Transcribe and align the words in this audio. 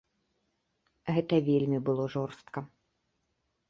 Гэта 1.19 1.41
вельмі 1.51 1.79
было 1.91 2.11
жорстка. 2.17 2.59